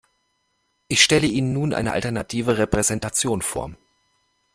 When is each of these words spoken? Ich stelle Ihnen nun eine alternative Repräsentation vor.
Ich 0.87 1.03
stelle 1.03 1.27
Ihnen 1.27 1.53
nun 1.53 1.75
eine 1.75 1.91
alternative 1.91 2.57
Repräsentation 2.57 3.43
vor. 3.43 3.75